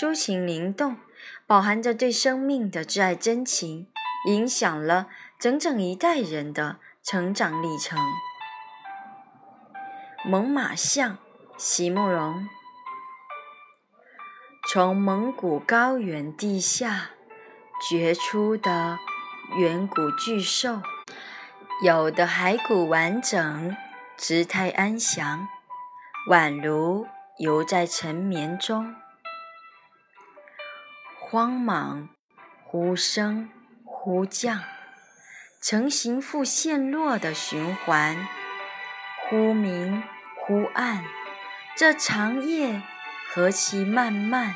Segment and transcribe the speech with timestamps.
[0.00, 0.96] 抒情灵动，
[1.46, 3.86] 饱含着对生命的挚爱真情，
[4.26, 5.06] 影响了
[5.38, 7.96] 整整一代人的成长历程。
[10.24, 11.18] 猛犸象，
[11.56, 12.48] 席慕容。
[14.68, 17.10] 从蒙古高原地下
[17.88, 18.98] 掘出的
[19.56, 20.82] 远古巨兽，
[21.84, 23.76] 有的骸骨完整，
[24.16, 25.46] 姿态安详，
[26.28, 27.06] 宛如
[27.38, 28.96] 游在沉眠中。
[31.26, 32.10] 慌忙，
[32.64, 33.48] 忽升
[33.82, 34.62] 忽降，
[35.62, 38.28] 成形复陷落的循环，
[39.22, 40.02] 忽明
[40.36, 41.02] 忽暗，
[41.74, 42.82] 这长夜
[43.32, 44.54] 何其漫漫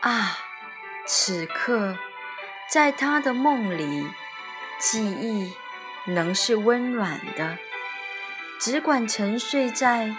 [0.00, 0.38] 啊！
[1.06, 1.96] 此刻，
[2.68, 4.06] 在他的梦里，
[4.78, 5.54] 记忆
[6.04, 7.58] 能是温暖的，
[8.58, 10.14] 只管沉睡在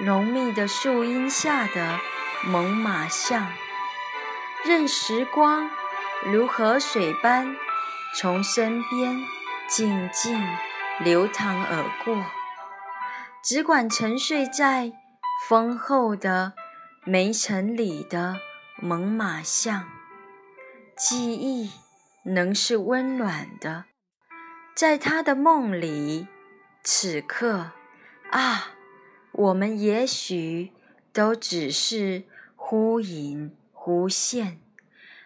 [0.00, 1.98] 浓密的树荫下的
[2.44, 3.50] 猛犸象。
[4.62, 5.70] 任时光
[6.30, 7.56] 如河水般
[8.14, 9.16] 从身边
[9.66, 10.38] 静静
[11.02, 12.26] 流淌而过，
[13.42, 14.92] 只管沉睡在
[15.48, 16.52] 丰厚的
[17.04, 18.36] 煤层里的
[18.76, 19.88] 猛犸象，
[20.94, 21.70] 记忆
[22.24, 23.86] 能是温暖的，
[24.76, 26.28] 在他的梦里，
[26.82, 27.70] 此刻
[28.30, 28.72] 啊，
[29.32, 30.72] 我们也许
[31.14, 32.24] 都只是
[32.56, 33.56] 忽隐。
[33.82, 34.60] 弧线，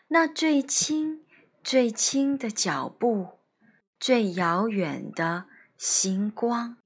[0.07, 1.25] 那最轻、
[1.65, 3.41] 最轻的脚步，
[3.99, 6.77] 最遥远的星光。